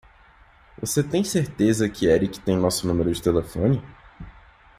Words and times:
Você 0.79 1.03
tem 1.03 1.23
certeza 1.23 1.87
que 1.87 2.07
Erik 2.07 2.39
tem 2.39 2.57
nosso 2.57 2.87
número 2.87 3.13
de 3.13 3.21
telefone? 3.21 3.79